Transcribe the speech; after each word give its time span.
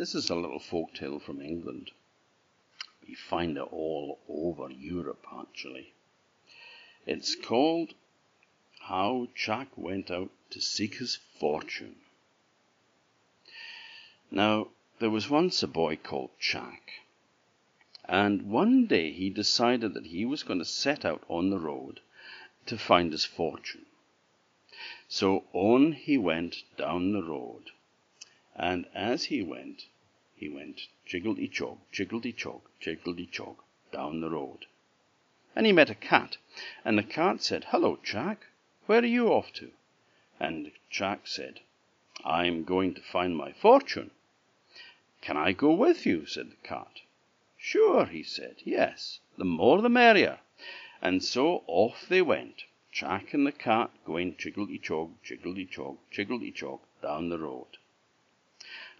This 0.00 0.14
is 0.14 0.30
a 0.30 0.34
little 0.34 0.58
folk 0.58 0.94
tale 0.94 1.18
from 1.18 1.42
England. 1.42 1.90
We 3.06 3.14
find 3.14 3.58
it 3.58 3.70
all 3.70 4.18
over 4.30 4.70
Europe, 4.70 5.26
actually. 5.30 5.92
It's 7.04 7.34
called 7.34 7.92
How 8.78 9.28
Jack 9.34 9.76
Went 9.76 10.10
Out 10.10 10.30
to 10.52 10.60
Seek 10.62 10.94
His 10.94 11.16
Fortune. 11.38 11.96
Now, 14.30 14.68
there 15.00 15.10
was 15.10 15.28
once 15.28 15.62
a 15.62 15.68
boy 15.68 15.96
called 15.96 16.30
Jack, 16.40 17.02
and 18.06 18.50
one 18.50 18.86
day 18.86 19.12
he 19.12 19.28
decided 19.28 19.92
that 19.92 20.06
he 20.06 20.24
was 20.24 20.42
going 20.42 20.60
to 20.60 20.64
set 20.64 21.04
out 21.04 21.24
on 21.28 21.50
the 21.50 21.60
road 21.60 22.00
to 22.64 22.78
find 22.78 23.12
his 23.12 23.26
fortune. 23.26 23.84
So 25.08 25.44
on 25.52 25.92
he 25.92 26.16
went 26.16 26.64
down 26.78 27.12
the 27.12 27.22
road, 27.22 27.72
and 28.62 28.86
as 28.94 29.24
he 29.24 29.42
went, 29.42 29.86
he 30.36 30.46
went 30.46 30.88
jiggledy 31.06 31.48
jog, 31.48 31.78
jiggledy 31.90 32.30
jog, 32.30 32.60
jiggledy 32.78 33.24
jog 33.24 33.56
down 33.90 34.20
the 34.20 34.28
road. 34.28 34.66
And 35.56 35.64
he 35.64 35.72
met 35.72 35.88
a 35.88 35.94
cat, 35.94 36.36
and 36.84 36.98
the 36.98 37.02
cat 37.02 37.42
said, 37.42 37.64
Hello, 37.68 37.98
Jack, 38.04 38.48
where 38.84 39.00
are 39.00 39.06
you 39.06 39.28
off 39.28 39.50
to? 39.54 39.72
And 40.38 40.72
Jack 40.90 41.26
said, 41.26 41.60
I'm 42.22 42.64
going 42.64 42.92
to 42.96 43.00
find 43.00 43.34
my 43.34 43.52
fortune. 43.52 44.10
Can 45.22 45.38
I 45.38 45.52
go 45.52 45.72
with 45.72 46.04
you? 46.04 46.26
said 46.26 46.50
the 46.50 46.68
cat. 46.68 47.00
Sure, 47.56 48.04
he 48.04 48.22
said, 48.22 48.56
yes, 48.64 49.20
the 49.38 49.44
more 49.46 49.80
the 49.80 49.88
merrier. 49.88 50.38
And 51.00 51.24
so 51.24 51.64
off 51.66 52.06
they 52.06 52.20
went, 52.20 52.64
Jack 52.92 53.32
and 53.32 53.46
the 53.46 53.52
cat 53.52 53.90
going 54.04 54.36
jiggledy 54.36 54.78
jog, 54.78 55.14
jiggledy 55.22 55.64
jog, 55.64 55.96
jiggledy 56.10 56.50
jog 56.50 56.80
down 57.00 57.30
the 57.30 57.38
road. 57.38 57.78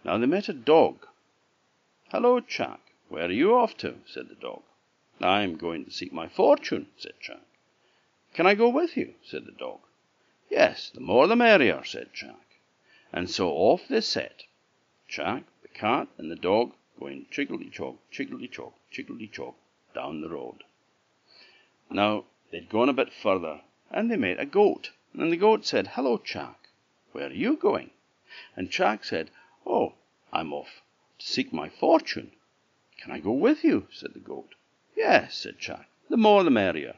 Now 0.03 0.17
they 0.17 0.25
met 0.25 0.49
a 0.49 0.53
dog. 0.53 1.05
Hello, 2.09 2.39
Jack, 2.39 2.79
where 3.07 3.25
are 3.25 3.31
you 3.31 3.55
off 3.55 3.77
to? 3.77 3.99
said 4.05 4.29
the 4.29 4.35
dog. 4.35 4.63
I'm 5.21 5.57
going 5.57 5.85
to 5.85 5.91
seek 5.91 6.11
my 6.11 6.27
fortune, 6.27 6.87
said 6.97 7.13
Jack. 7.21 7.43
Can 8.33 8.47
I 8.47 8.55
go 8.55 8.69
with 8.69 8.97
you? 8.97 9.13
said 9.23 9.45
the 9.45 9.51
dog. 9.51 9.81
Yes, 10.49 10.89
the 10.89 11.01
more 11.01 11.27
the 11.27 11.35
merrier, 11.35 11.83
said 11.83 12.09
Jack. 12.13 12.57
And 13.13 13.29
so 13.29 13.51
off 13.51 13.87
they 13.87 14.01
set, 14.01 14.45
Jack, 15.07 15.43
the 15.61 15.67
cat, 15.67 16.07
and 16.17 16.31
the 16.31 16.35
dog 16.35 16.73
going 16.99 17.27
chiggledy 17.31 17.69
chog, 17.71 17.97
chiggledy 18.11 18.49
chog, 18.49 18.73
chiggledy 18.91 19.31
chog 19.31 19.53
down 19.93 20.21
the 20.21 20.29
road. 20.29 20.63
Now 21.89 22.25
they'd 22.51 22.69
gone 22.69 22.89
a 22.89 22.93
bit 22.93 23.13
further, 23.13 23.61
and 23.91 24.09
they 24.09 24.17
met 24.17 24.39
a 24.39 24.45
goat. 24.45 24.91
And 25.13 25.31
the 25.31 25.37
goat 25.37 25.65
said, 25.65 25.87
Hello, 25.87 26.19
Jack, 26.23 26.69
where 27.11 27.27
are 27.27 27.33
you 27.33 27.55
going? 27.55 27.91
And 28.55 28.71
Jack 28.71 29.03
said, 29.03 29.29
I'm 30.41 30.53
off 30.53 30.81
to 31.19 31.25
seek 31.27 31.53
my 31.53 31.69
fortune. 31.69 32.31
Can 32.97 33.11
I 33.11 33.19
go 33.19 33.31
with 33.31 33.63
you? 33.63 33.87
said 33.91 34.15
the 34.15 34.19
goat. 34.19 34.55
Yes, 34.97 35.35
said 35.35 35.59
Jack, 35.59 35.87
the 36.09 36.17
more 36.17 36.43
the 36.43 36.49
merrier. 36.49 36.95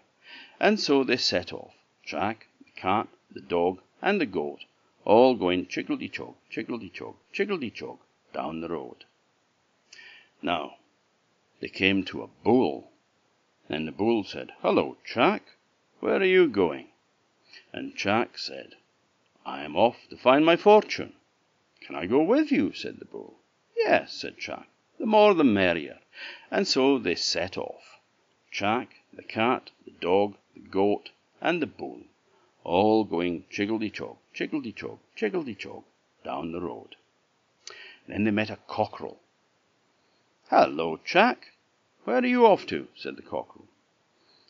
And 0.61 0.79
so 0.79 1.03
they 1.03 1.17
set 1.17 1.51
off, 1.51 1.73
Jack, 2.05 2.47
the 2.63 2.71
cat, 2.79 3.09
the 3.29 3.41
dog, 3.41 3.81
and 4.01 4.21
the 4.21 4.25
goat, 4.25 4.63
all 5.03 5.35
going 5.35 5.65
chiggledy 5.65 6.09
chog, 6.09 6.35
chiggledy 6.49 6.89
chog, 6.89 7.17
chiggledy 7.33 7.69
chog 7.69 7.97
down 8.31 8.61
the 8.61 8.69
road. 8.69 9.03
Now, 10.41 10.77
they 11.59 11.67
came 11.67 12.05
to 12.05 12.23
a 12.23 12.29
bull, 12.45 12.91
and 13.67 13.85
the 13.85 13.91
bull 13.91 14.23
said, 14.23 14.53
Hello, 14.61 14.95
Jack, 15.03 15.43
where 15.99 16.15
are 16.15 16.23
you 16.23 16.47
going? 16.47 16.87
And 17.73 17.93
Jack 17.93 18.37
said, 18.37 18.75
I 19.45 19.65
am 19.65 19.75
off 19.75 20.07
to 20.11 20.15
find 20.15 20.45
my 20.45 20.55
fortune. 20.55 21.15
Can 21.85 21.95
I 21.95 22.05
go 22.05 22.23
with 22.23 22.51
you? 22.51 22.71
said 22.73 22.99
the 22.99 23.05
bull. 23.05 23.39
Yes, 23.75 24.13
said 24.13 24.37
Jack, 24.37 24.69
the 24.97 25.05
more 25.05 25.33
the 25.33 25.43
merrier. 25.43 25.99
And 26.49 26.67
so 26.67 26.97
they 26.97 27.15
set 27.15 27.57
off, 27.57 27.99
Jack, 28.51 28.95
the 29.11 29.23
cat, 29.23 29.71
the 29.83 29.91
dog, 29.91 30.37
the 30.53 30.61
goat, 30.61 31.09
and 31.41 31.61
the 31.61 31.67
bull, 31.67 32.03
all 32.63 33.03
going 33.03 33.45
chiggledy 33.51 33.91
chog, 33.91 34.17
chiggledy 34.33 34.73
chog, 34.73 34.99
chiggledy 35.17 35.55
chog 35.57 35.83
down 36.23 36.51
the 36.51 36.61
road. 36.61 36.95
Then 38.07 38.23
they 38.23 38.31
met 38.31 38.49
a 38.49 38.59
cockerel, 38.67 39.19
Hello, 40.49 40.99
Jack. 41.03 41.53
Where 42.03 42.17
are 42.17 42.25
you 42.25 42.45
off 42.45 42.65
to? 42.67 42.87
said 42.95 43.15
the 43.15 43.21
cockerel. 43.21 43.67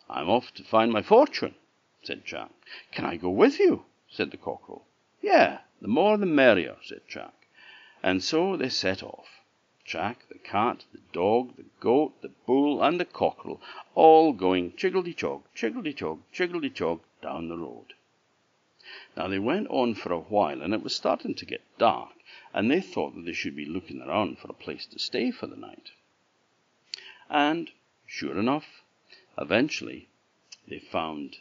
I'm 0.09 0.29
off 0.29 0.53
to 0.55 0.63
find 0.63 0.91
my 0.91 1.01
fortune, 1.01 1.55
said 2.03 2.25
Jack. 2.25 2.51
Can 2.91 3.05
I 3.05 3.15
go 3.15 3.29
with 3.29 3.59
you? 3.59 3.85
said 4.09 4.31
the 4.31 4.37
cockerel. 4.37 4.85
Yeah, 5.23 5.59
the 5.81 5.87
more 5.87 6.17
the 6.17 6.25
merrier, 6.25 6.75
said 6.83 7.07
Jack. 7.07 7.47
And 8.03 8.21
so 8.21 8.57
they 8.57 8.67
set 8.67 9.01
off. 9.01 9.39
Jack, 9.85 10.27
the 10.27 10.37
cat, 10.37 10.83
the 10.91 10.99
dog, 11.13 11.55
the 11.55 11.63
goat, 11.79 12.21
the 12.21 12.31
bull, 12.45 12.83
and 12.83 12.99
the 12.99 13.05
cockerel, 13.05 13.61
all 13.95 14.33
going 14.33 14.73
chiggledy 14.73 15.15
chog, 15.15 15.43
chiggledy 15.55 15.95
chog, 15.95 16.19
chiggledy 16.33 16.69
chog 16.69 16.99
down 17.21 17.47
the 17.47 17.57
road. 17.57 17.93
Now 19.15 19.29
they 19.29 19.39
went 19.39 19.69
on 19.69 19.95
for 19.95 20.11
a 20.11 20.19
while, 20.19 20.61
and 20.61 20.73
it 20.73 20.83
was 20.83 20.93
starting 20.93 21.35
to 21.35 21.45
get 21.45 21.61
dark, 21.77 22.15
and 22.53 22.69
they 22.69 22.81
thought 22.81 23.15
that 23.15 23.23
they 23.23 23.31
should 23.31 23.55
be 23.55 23.65
looking 23.65 24.01
around 24.01 24.39
for 24.39 24.49
a 24.49 24.53
place 24.53 24.85
to 24.87 24.99
stay 24.99 25.31
for 25.31 25.47
the 25.47 25.55
night. 25.55 25.91
And, 27.29 27.71
sure 28.05 28.37
enough, 28.37 28.83
eventually 29.37 30.09
they 30.67 30.79
found 30.79 31.37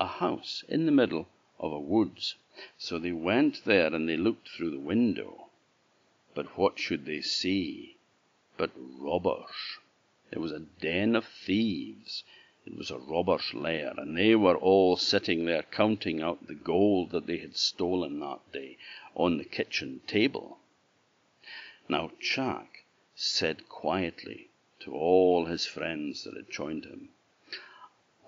a 0.00 0.06
house 0.06 0.64
in 0.70 0.86
the 0.86 0.92
middle 0.92 1.28
of 1.58 1.72
a 1.72 1.78
woods. 1.78 2.34
So 2.76 2.98
they 2.98 3.12
went 3.12 3.64
there 3.64 3.94
and 3.94 4.08
they 4.08 4.16
looked 4.16 4.48
through 4.48 4.70
the 4.70 4.78
window. 4.78 5.48
But 6.34 6.58
what 6.58 6.78
should 6.78 7.06
they 7.06 7.22
see 7.22 7.96
but 8.56 8.70
robbers? 8.76 9.78
There 10.30 10.42
was 10.42 10.52
a 10.52 10.60
den 10.60 11.16
of 11.16 11.24
thieves. 11.24 12.24
It 12.66 12.76
was 12.76 12.90
a 12.90 12.98
robber's 12.98 13.54
lair, 13.54 13.94
and 13.96 14.16
they 14.16 14.34
were 14.34 14.56
all 14.56 14.96
sitting 14.96 15.46
there 15.46 15.62
counting 15.62 16.20
out 16.20 16.46
the 16.46 16.54
gold 16.54 17.10
that 17.10 17.26
they 17.26 17.38
had 17.38 17.56
stolen 17.56 18.20
that 18.20 18.40
day 18.52 18.76
on 19.14 19.38
the 19.38 19.44
kitchen 19.44 20.00
table. 20.06 20.58
Now 21.88 22.10
Jack 22.20 22.84
said 23.14 23.68
quietly 23.68 24.48
to 24.80 24.92
all 24.92 25.46
his 25.46 25.64
friends 25.64 26.24
that 26.24 26.34
had 26.34 26.50
joined 26.50 26.84
him, 26.84 27.10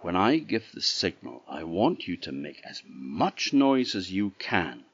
When 0.00 0.14
I 0.14 0.38
give 0.38 0.70
the 0.72 0.80
signal, 0.80 1.42
I 1.48 1.64
want 1.64 2.06
you 2.06 2.16
to 2.18 2.30
make 2.30 2.60
as 2.64 2.84
much 2.86 3.52
noise 3.52 3.96
as 3.96 4.12
you 4.12 4.30
can. 4.38 4.84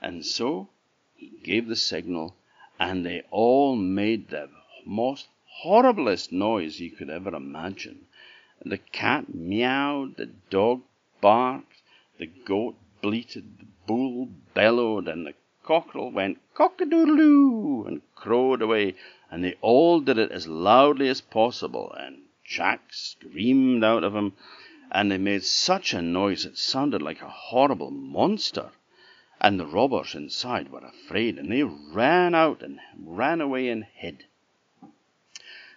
And 0.00 0.24
so 0.24 0.68
he 1.16 1.32
gave 1.42 1.66
the 1.66 1.76
signal, 1.76 2.36
and 2.78 3.04
they 3.04 3.22
all 3.30 3.74
made 3.74 4.28
the 4.28 4.50
most 4.86 5.26
horriblest 5.64 6.30
noise 6.30 6.78
you 6.80 6.90
could 6.90 7.10
ever 7.10 7.34
imagine. 7.34 8.06
The 8.64 8.78
cat 8.78 9.34
meowed, 9.34 10.16
the 10.16 10.26
dog 10.48 10.82
barked, 11.20 11.82
the 12.18 12.26
goat 12.26 12.76
bleated, 13.02 13.58
the 13.58 13.66
bull 13.86 14.28
bellowed, 14.54 15.08
and 15.08 15.26
the 15.26 15.34
cockerel 15.64 16.10
went 16.10 16.38
cock-a-doodle-doo 16.54 17.84
and 17.86 18.00
crowed 18.14 18.62
away, 18.62 18.94
and 19.30 19.42
they 19.42 19.54
all 19.60 20.00
did 20.00 20.18
it 20.18 20.30
as 20.30 20.46
loudly 20.46 21.08
as 21.08 21.20
possible, 21.20 21.92
and 21.98 22.23
Jack 22.44 22.92
screamed 22.92 23.82
out 23.82 24.04
of 24.04 24.14
him, 24.14 24.34
and 24.92 25.10
they 25.10 25.16
made 25.16 25.42
such 25.44 25.94
a 25.94 26.02
noise 26.02 26.44
it 26.44 26.58
sounded 26.58 27.00
like 27.00 27.22
a 27.22 27.28
horrible 27.30 27.90
monster. 27.90 28.70
And 29.40 29.58
the 29.58 29.66
robbers 29.66 30.14
inside 30.14 30.70
were 30.70 30.84
afraid, 30.84 31.38
and 31.38 31.50
they 31.50 31.62
ran 31.62 32.34
out 32.34 32.62
and 32.62 32.80
ran 32.98 33.40
away 33.40 33.70
and 33.70 33.84
hid. 33.84 34.26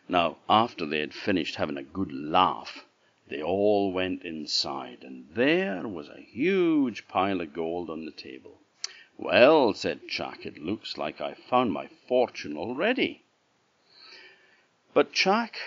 Now, 0.10 0.40
after 0.50 0.86
they 0.86 1.00
had 1.00 1.14
finished 1.14 1.56
having 1.56 1.78
a 1.78 1.84
good 1.84 2.12
laugh, 2.12 2.86
they 3.30 3.42
all 3.42 3.92
went 3.94 4.24
inside, 4.24 5.04
and 5.04 5.30
there 5.34 5.88
was 5.88 6.10
a 6.10 6.20
huge 6.20 7.08
pile 7.08 7.40
of 7.40 7.54
gold 7.54 7.90
on 7.90 8.04
the 8.04 8.12
table. 8.12 8.60
Well, 9.18 9.74
said 9.74 10.08
Jack, 10.10 10.46
it 10.46 10.58
looks 10.58 10.98
like 10.98 11.22
I've 11.22 11.38
found 11.38 11.72
my 11.72 11.88
fortune 12.08 12.58
already. 12.58 13.24
But 14.94 15.14
Jack 15.14 15.58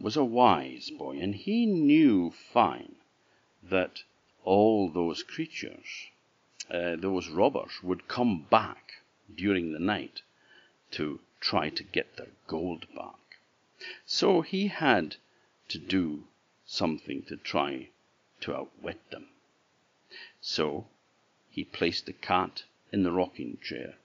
was 0.00 0.16
a 0.16 0.24
wise 0.24 0.90
boy, 0.90 1.18
and 1.18 1.34
he 1.34 1.66
knew 1.66 2.30
fine 2.30 2.94
that 3.62 4.02
all 4.44 4.88
those 4.88 5.22
creatures, 5.22 6.08
uh, 6.70 6.96
those 6.96 7.28
robbers, 7.28 7.82
would 7.82 8.08
come 8.08 8.46
back 8.50 9.02
during 9.34 9.72
the 9.72 9.78
night 9.78 10.22
to 10.90 11.20
try 11.40 11.68
to 11.68 11.82
get 11.82 12.16
their 12.16 12.30
gold 12.46 12.86
back. 12.94 13.14
So 14.06 14.40
he 14.40 14.68
had 14.68 15.16
to 15.68 15.78
do 15.78 16.24
something 16.66 17.22
to 17.22 17.36
try 17.36 17.88
to 18.40 18.54
outwit 18.54 19.10
them. 19.10 19.28
So 20.40 20.86
he 21.50 21.64
placed 21.64 22.06
the 22.06 22.12
cat 22.12 22.64
in 22.92 23.02
the 23.02 23.12
rocking 23.12 23.58
chair. 23.62 23.96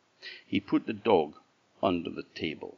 He 0.46 0.60
put 0.60 0.86
the 0.86 0.94
dog 0.94 1.36
under 1.82 2.10
the 2.10 2.26
table. 2.36 2.78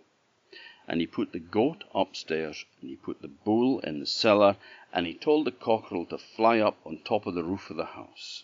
And 0.88 1.02
he 1.02 1.08
put 1.08 1.32
the 1.32 1.40
goat 1.40 1.84
upstairs, 1.96 2.64
and 2.80 2.90
he 2.90 2.96
put 2.96 3.22
the 3.22 3.28
bull 3.28 3.80
in 3.80 4.00
the 4.00 4.06
cellar, 4.06 4.58
and 4.94 5.08
he 5.08 5.16
told 5.16 5.46
the 5.46 5.52
cockerel 5.52 6.06
to 6.08 6.18
fly 6.18 6.60
up 6.60 6.78
on 6.86 7.00
top 7.00 7.26
of 7.26 7.34
the 7.34 7.44
roof 7.44 7.72
of 7.72 7.78
the 7.78 7.86
house. 7.86 8.44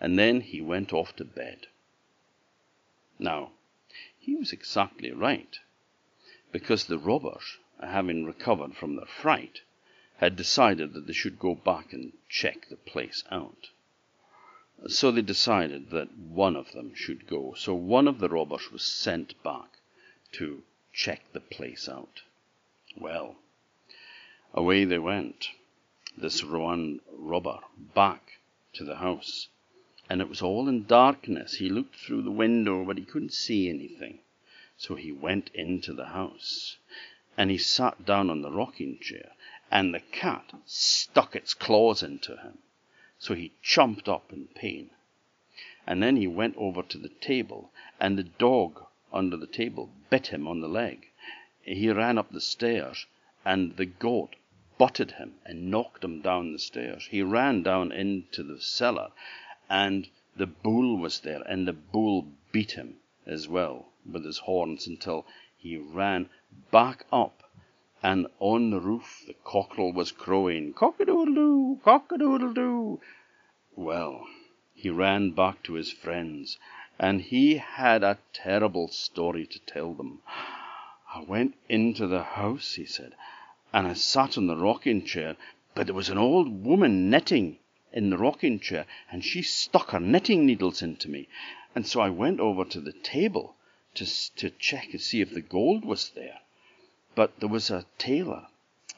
And 0.00 0.18
then 0.18 0.40
he 0.40 0.60
went 0.60 0.92
off 0.92 1.16
to 1.16 1.24
bed. 1.24 1.66
Now, 3.18 3.52
he 4.18 4.36
was 4.36 4.52
exactly 4.52 5.10
right, 5.10 5.58
because 6.52 6.86
the 6.86 6.98
robbers, 6.98 7.58
having 7.82 8.24
recovered 8.24 8.76
from 8.76 8.96
their 8.96 9.06
fright, 9.06 9.62
had 10.18 10.36
decided 10.36 10.92
that 10.92 11.06
they 11.06 11.12
should 11.12 11.38
go 11.38 11.54
back 11.54 11.92
and 11.92 12.12
check 12.28 12.68
the 12.68 12.76
place 12.76 13.24
out. 13.30 13.70
So 14.86 15.10
they 15.10 15.22
decided 15.22 15.90
that 15.90 16.16
one 16.16 16.54
of 16.54 16.72
them 16.72 16.94
should 16.94 17.26
go. 17.26 17.54
So 17.56 17.74
one 17.74 18.06
of 18.06 18.20
the 18.20 18.28
robbers 18.28 18.70
was 18.70 18.82
sent 18.82 19.42
back 19.42 19.78
to 20.32 20.62
check 20.94 21.20
the 21.32 21.40
place 21.40 21.88
out. 21.88 22.22
Well, 22.96 23.34
away 24.54 24.84
they 24.84 24.98
went, 24.98 25.48
this 26.16 26.44
one 26.44 27.00
robber, 27.12 27.58
back 27.76 28.38
to 28.74 28.84
the 28.84 28.96
house. 28.96 29.48
And 30.08 30.20
it 30.20 30.28
was 30.28 30.40
all 30.40 30.68
in 30.68 30.84
darkness. 30.84 31.54
He 31.54 31.68
looked 31.68 31.96
through 31.96 32.22
the 32.22 32.30
window, 32.30 32.84
but 32.84 32.98
he 32.98 33.04
couldn't 33.04 33.32
see 33.32 33.68
anything. 33.68 34.20
So 34.76 34.94
he 34.94 35.10
went 35.10 35.50
into 35.54 35.92
the 35.92 36.06
house 36.06 36.76
and 37.36 37.50
he 37.50 37.58
sat 37.58 38.06
down 38.06 38.30
on 38.30 38.42
the 38.42 38.52
rocking 38.52 38.98
chair, 39.00 39.32
and 39.70 39.92
the 39.92 40.00
cat 40.00 40.52
stuck 40.66 41.34
its 41.34 41.52
claws 41.52 42.00
into 42.02 42.36
him. 42.36 42.58
So 43.18 43.34
he 43.34 43.52
chomped 43.62 44.08
up 44.08 44.32
in 44.32 44.46
pain. 44.54 44.90
And 45.86 46.00
then 46.00 46.16
he 46.16 46.28
went 46.28 46.56
over 46.56 46.82
to 46.82 46.98
the 46.98 47.08
table, 47.08 47.72
and 47.98 48.16
the 48.16 48.22
dog 48.22 48.84
under 49.14 49.36
the 49.36 49.46
table 49.46 49.88
bit 50.10 50.26
him 50.26 50.48
on 50.48 50.60
the 50.60 50.68
leg. 50.68 51.06
He 51.62 51.88
ran 51.90 52.18
up 52.18 52.30
the 52.32 52.40
stairs, 52.40 53.06
and 53.44 53.76
the 53.76 53.86
goat 53.86 54.34
butted 54.76 55.12
him 55.12 55.36
and 55.44 55.70
knocked 55.70 56.02
him 56.02 56.20
down 56.20 56.52
the 56.52 56.58
stairs. 56.58 57.06
He 57.06 57.22
ran 57.22 57.62
down 57.62 57.92
into 57.92 58.42
the 58.42 58.60
cellar, 58.60 59.12
and 59.70 60.08
the 60.36 60.48
bull 60.48 60.98
was 60.98 61.20
there, 61.20 61.42
and 61.42 61.68
the 61.68 61.72
bull 61.72 62.32
beat 62.50 62.72
him 62.72 62.96
as 63.24 63.46
well 63.46 63.92
with 64.04 64.24
his 64.24 64.38
horns 64.38 64.86
until 64.86 65.24
he 65.56 65.76
ran 65.76 66.28
back 66.72 67.06
up, 67.12 67.48
and 68.02 68.26
on 68.40 68.70
the 68.70 68.80
roof 68.80 69.22
the 69.26 69.34
cockerel 69.44 69.92
was 69.92 70.10
crowing, 70.10 70.72
Cock 70.74 70.98
a 70.98 71.04
doodle 71.04 71.34
doo, 71.34 71.80
cock 71.84 72.10
a 72.10 72.18
doodle 72.18 72.52
doo. 72.52 73.00
Well, 73.76 74.26
he 74.74 74.90
ran 74.90 75.30
back 75.30 75.62
to 75.62 75.74
his 75.74 75.92
friends, 75.92 76.58
and 76.98 77.22
he 77.22 77.56
had 77.56 78.02
a 78.02 78.18
terrible 78.32 78.88
story 78.88 79.46
to 79.46 79.58
tell 79.60 79.94
them. 79.94 80.22
I 81.12 81.22
went 81.22 81.54
into 81.68 82.06
the 82.06 82.22
house, 82.22 82.74
he 82.74 82.86
said, 82.86 83.14
and 83.72 83.86
I 83.86 83.94
sat 83.94 84.38
on 84.38 84.46
the 84.46 84.56
rocking 84.56 85.04
chair, 85.04 85.36
but 85.74 85.86
there 85.86 85.94
was 85.94 86.08
an 86.08 86.18
old 86.18 86.64
woman 86.64 87.10
knitting 87.10 87.58
in 87.92 88.10
the 88.10 88.18
rocking 88.18 88.60
chair, 88.60 88.86
and 89.10 89.24
she 89.24 89.42
stuck 89.42 89.90
her 89.90 90.00
knitting 90.00 90.46
needles 90.46 90.82
into 90.82 91.08
me. 91.08 91.28
And 91.74 91.86
so 91.86 92.00
I 92.00 92.10
went 92.10 92.40
over 92.40 92.64
to 92.64 92.80
the 92.80 92.92
table 92.92 93.56
to, 93.94 94.06
to 94.36 94.50
check 94.50 94.88
and 94.92 95.00
see 95.00 95.20
if 95.20 95.34
the 95.34 95.40
gold 95.40 95.84
was 95.84 96.10
there. 96.10 96.40
But 97.14 97.38
there 97.40 97.48
was 97.48 97.70
a 97.70 97.86
tailor, 97.98 98.46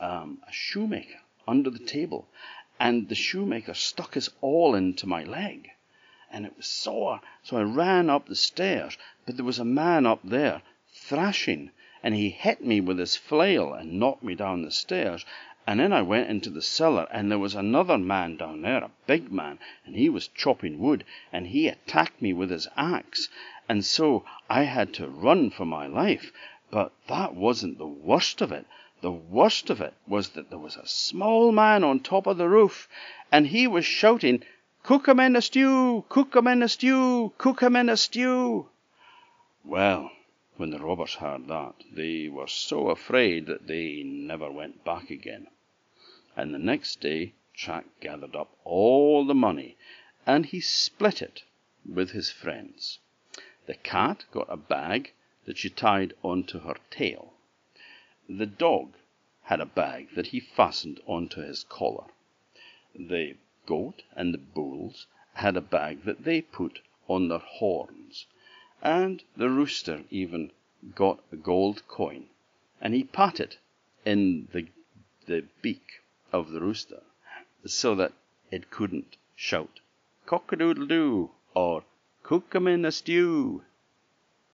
um, 0.00 0.42
a 0.46 0.52
shoemaker, 0.52 1.20
under 1.46 1.70
the 1.70 1.78
table, 1.78 2.28
and 2.81 3.08
the 3.08 3.14
shoemaker 3.14 3.75
stuck 3.75 4.14
his 4.14 4.31
awl 4.40 4.75
into 4.75 5.06
my 5.06 5.25
leg, 5.25 5.70
and 6.31 6.44
it 6.46 6.56
was 6.56 6.67
sore. 6.67 7.20
So 7.43 7.56
I 7.56 7.62
ran 7.62 8.11
up 8.11 8.26
the 8.26 8.34
stairs, 8.34 8.99
but 9.25 9.37
there 9.37 9.44
was 9.44 9.58
a 9.58 9.64
man 9.64 10.06
up 10.06 10.20
there 10.25 10.62
thrashing, 10.93 11.70
and 12.02 12.14
he 12.14 12.31
hit 12.31 12.64
me 12.64 12.81
with 12.81 12.99
his 12.99 13.17
flail 13.17 13.73
and 13.73 14.00
knocked 14.00 14.23
me 14.23 14.34
down 14.34 14.62
the 14.62 14.70
stairs. 14.70 15.25
And 15.67 15.81
then 15.81 15.93
I 15.93 16.02
went 16.02 16.31
into 16.31 16.50
the 16.50 16.62
cellar, 16.62 17.08
and 17.11 17.31
there 17.31 17.38
was 17.38 17.55
another 17.55 17.99
man 17.99 18.37
down 18.37 18.62
there, 18.62 18.84
a 18.84 18.90
big 19.06 19.32
man, 19.32 19.58
and 19.84 19.96
he 19.96 20.08
was 20.08 20.28
chopping 20.28 20.78
wood, 20.78 21.05
and 21.32 21.49
he 21.49 21.67
attacked 21.67 22.23
me 22.23 22.32
with 22.32 22.50
his 22.50 22.69
axe, 22.76 23.28
and 23.69 23.84
so 23.84 24.25
I 24.49 24.62
had 24.62 24.94
to 24.94 25.08
run 25.08 25.50
for 25.50 25.64
my 25.64 25.87
life. 25.87 26.32
But 26.70 26.93
that 27.08 27.34
wasn't 27.34 27.78
the 27.78 27.87
worst 27.87 28.40
of 28.40 28.52
it. 28.52 28.67
The 29.00 29.12
worst 29.12 29.70
of 29.70 29.81
it 29.81 29.94
was 30.06 30.31
that 30.31 30.50
there 30.50 30.58
was 30.58 30.76
a 30.76 30.87
small 30.87 31.52
man 31.52 31.84
on 31.84 32.00
top 32.00 32.26
of 32.26 32.38
the 32.38 32.49
roof, 32.49 32.88
and 33.31 33.49
he 33.49 33.67
was 33.67 33.84
shouting, 33.84 34.43
Cook 34.87 35.09
'em 35.09 35.19
in 35.19 35.35
a 35.35 35.43
stew, 35.43 36.05
cook 36.09 36.31
cook 36.31 36.37
'em 36.37 36.47
in 36.47 36.62
a 36.62 36.69
stew, 36.69 37.33
cook 37.38 37.56
cook 37.56 37.62
'em 37.65 37.75
in 37.75 37.88
a 37.88 37.97
stew. 37.97 38.69
Well, 39.65 40.12
when 40.59 40.71
the 40.71 40.79
robbers 40.79 41.15
heard 41.15 41.49
that, 41.49 41.75
they 41.91 42.29
were 42.29 42.47
so 42.47 42.91
afraid 42.91 43.47
that 43.47 43.67
they 43.67 44.05
never 44.05 44.49
went 44.49 44.85
back 44.85 45.11
again. 45.11 45.49
And 46.37 46.55
the 46.55 46.61
next 46.61 47.00
day 47.00 47.33
Jack 47.53 47.87
gathered 47.99 48.37
up 48.37 48.56
all 48.62 49.25
the 49.27 49.35
money, 49.35 49.77
and 50.25 50.47
he 50.47 50.61
split 50.61 51.21
it 51.21 51.43
with 51.85 52.12
his 52.12 52.31
friends. 52.31 53.00
The 53.67 53.75
cat 53.75 54.27
got 54.31 54.47
a 54.49 54.56
bag 54.56 55.15
that 55.47 55.59
she 55.59 55.69
tied 55.69 56.15
onto 56.23 56.61
her 56.61 56.77
tail. 56.91 57.35
The 58.29 58.47
dog 58.47 58.94
had 59.43 59.61
a 59.61 59.67
bag 59.67 60.11
that 60.15 60.29
he 60.29 60.38
fastened 60.38 61.00
onto 61.06 61.41
his 61.41 61.65
collar. 61.65 62.06
The 62.94 63.35
goat 63.66 64.04
and 64.14 64.32
the 64.32 64.38
bulls 64.38 65.06
had 65.34 65.56
a 65.56 65.60
bag 65.60 66.04
that 66.04 66.24
they 66.24 66.40
put 66.40 66.80
on 67.08 67.28
their 67.28 67.38
horns. 67.38 68.26
And 68.80 69.22
the 69.36 69.50
rooster 69.50 70.04
even 70.10 70.52
got 70.94 71.20
a 71.32 71.36
gold 71.36 71.86
coin, 71.88 72.28
and 72.80 72.94
he 72.94 73.04
put 73.04 73.40
it 73.40 73.58
in 74.04 74.48
the, 74.52 74.68
the 75.26 75.44
beak 75.62 76.00
of 76.32 76.50
the 76.50 76.60
rooster 76.60 77.02
so 77.64 77.94
that 77.96 78.12
it 78.50 78.70
couldn't 78.70 79.16
shout 79.34 79.80
cock 80.26 80.52
a 80.52 80.56
doodle 80.56 80.86
doo 80.86 81.30
or 81.54 81.84
cook 82.22 82.54
'em 82.54 82.66
in 82.66 82.84
a 82.84 82.90
stew. 82.90 83.62